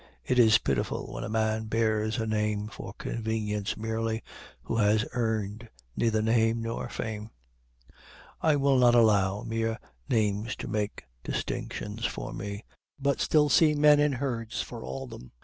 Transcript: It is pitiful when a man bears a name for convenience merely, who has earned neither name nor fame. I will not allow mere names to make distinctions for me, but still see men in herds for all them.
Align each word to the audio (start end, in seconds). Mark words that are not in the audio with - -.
It 0.25 0.39
is 0.39 0.57
pitiful 0.57 1.13
when 1.13 1.23
a 1.23 1.29
man 1.29 1.65
bears 1.65 2.17
a 2.19 2.25
name 2.25 2.69
for 2.69 2.91
convenience 2.95 3.77
merely, 3.77 4.23
who 4.63 4.77
has 4.77 5.05
earned 5.13 5.69
neither 5.95 6.23
name 6.23 6.59
nor 6.63 6.89
fame. 6.89 7.29
I 8.41 8.55
will 8.55 8.79
not 8.79 8.95
allow 8.95 9.43
mere 9.43 9.77
names 10.09 10.55
to 10.55 10.67
make 10.67 11.03
distinctions 11.23 12.03
for 12.03 12.33
me, 12.33 12.65
but 12.99 13.21
still 13.21 13.47
see 13.47 13.75
men 13.75 13.99
in 13.99 14.13
herds 14.13 14.59
for 14.63 14.83
all 14.83 15.05
them. 15.05 15.33